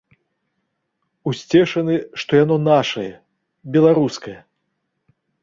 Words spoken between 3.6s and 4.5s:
беларускае.